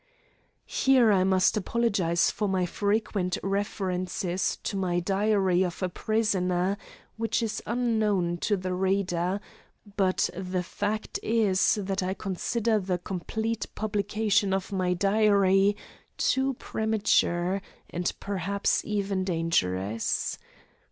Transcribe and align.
Here 0.65 1.11
I 1.11 1.23
must 1.23 1.55
apologise 1.57 2.31
for 2.31 2.47
my 2.47 2.65
frequent 2.65 3.37
references 3.43 4.57
to 4.63 4.75
my 4.75 4.99
"Diary 4.99 5.61
of 5.63 5.83
a 5.83 5.89
Prisoner," 5.89 6.75
which 7.17 7.43
is 7.43 7.61
unknown 7.67 8.37
to 8.39 8.57
the 8.57 8.73
reader; 8.73 9.39
but 9.97 10.27
the 10.35 10.63
fact 10.63 11.19
is 11.21 11.75
that 11.79 12.01
I 12.01 12.15
consider 12.15 12.79
the 12.79 12.97
complete 12.97 13.67
publication 13.75 14.55
of 14.55 14.71
my 14.71 14.95
"Diary" 14.95 15.77
too 16.17 16.55
premature 16.55 17.61
and 17.87 18.11
perhaps 18.19 18.83
even 18.83 19.23
dangerous. 19.23 20.39